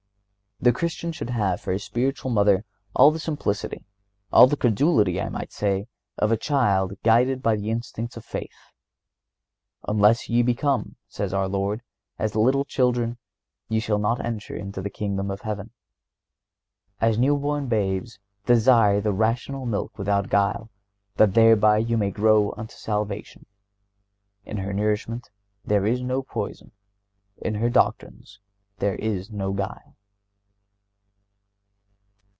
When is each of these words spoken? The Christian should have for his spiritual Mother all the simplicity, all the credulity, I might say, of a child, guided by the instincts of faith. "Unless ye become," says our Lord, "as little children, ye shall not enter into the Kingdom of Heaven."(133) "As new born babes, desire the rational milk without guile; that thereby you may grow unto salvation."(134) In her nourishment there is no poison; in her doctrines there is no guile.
The 0.63 0.71
Christian 0.71 1.11
should 1.11 1.31
have 1.31 1.59
for 1.59 1.71
his 1.71 1.83
spiritual 1.83 2.29
Mother 2.29 2.65
all 2.95 3.09
the 3.09 3.17
simplicity, 3.17 3.83
all 4.31 4.45
the 4.45 4.55
credulity, 4.55 5.19
I 5.19 5.27
might 5.27 5.51
say, 5.51 5.87
of 6.19 6.31
a 6.31 6.37
child, 6.37 6.93
guided 7.01 7.41
by 7.41 7.55
the 7.55 7.71
instincts 7.71 8.15
of 8.15 8.23
faith. 8.23 8.71
"Unless 9.87 10.29
ye 10.29 10.43
become," 10.43 10.97
says 11.07 11.33
our 11.33 11.47
Lord, 11.47 11.81
"as 12.19 12.35
little 12.35 12.63
children, 12.63 13.17
ye 13.69 13.79
shall 13.79 13.97
not 13.97 14.23
enter 14.23 14.55
into 14.55 14.83
the 14.83 14.91
Kingdom 14.91 15.31
of 15.31 15.41
Heaven."(133) 15.41 17.09
"As 17.09 17.17
new 17.17 17.35
born 17.37 17.65
babes, 17.67 18.19
desire 18.45 19.01
the 19.01 19.11
rational 19.13 19.65
milk 19.65 19.97
without 19.97 20.29
guile; 20.29 20.69
that 21.15 21.33
thereby 21.33 21.79
you 21.79 21.97
may 21.97 22.11
grow 22.11 22.53
unto 22.55 22.75
salvation."(134) 22.75 23.45
In 24.51 24.57
her 24.57 24.73
nourishment 24.73 25.31
there 25.65 25.87
is 25.87 26.01
no 26.03 26.21
poison; 26.21 26.71
in 27.37 27.55
her 27.55 27.69
doctrines 27.71 28.39
there 28.77 28.93
is 28.97 29.31
no 29.31 29.53
guile. 29.53 29.95